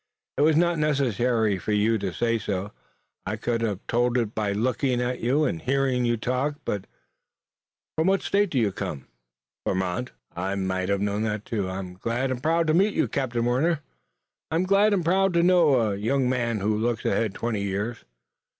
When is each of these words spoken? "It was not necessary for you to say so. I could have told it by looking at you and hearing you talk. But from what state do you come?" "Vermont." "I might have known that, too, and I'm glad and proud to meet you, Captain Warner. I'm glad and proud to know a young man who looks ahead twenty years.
"It 0.35 0.41
was 0.41 0.55
not 0.55 0.79
necessary 0.79 1.59
for 1.59 1.73
you 1.73 1.99
to 1.99 2.11
say 2.11 2.39
so. 2.39 2.71
I 3.27 3.35
could 3.35 3.61
have 3.61 3.85
told 3.85 4.17
it 4.17 4.33
by 4.33 4.51
looking 4.51 4.99
at 4.99 5.19
you 5.19 5.43
and 5.45 5.61
hearing 5.61 6.05
you 6.05 6.17
talk. 6.17 6.55
But 6.65 6.87
from 7.95 8.07
what 8.07 8.23
state 8.23 8.49
do 8.49 8.57
you 8.57 8.71
come?" 8.71 9.05
"Vermont." 9.63 10.09
"I 10.35 10.55
might 10.55 10.89
have 10.89 11.01
known 11.01 11.21
that, 11.25 11.45
too, 11.45 11.69
and 11.69 11.71
I'm 11.71 11.93
glad 11.93 12.31
and 12.31 12.41
proud 12.41 12.65
to 12.65 12.73
meet 12.73 12.95
you, 12.95 13.07
Captain 13.07 13.45
Warner. 13.45 13.81
I'm 14.49 14.63
glad 14.63 14.91
and 14.95 15.05
proud 15.05 15.35
to 15.35 15.43
know 15.43 15.75
a 15.79 15.95
young 15.95 16.27
man 16.27 16.61
who 16.61 16.75
looks 16.75 17.05
ahead 17.05 17.35
twenty 17.35 17.61
years. 17.61 18.03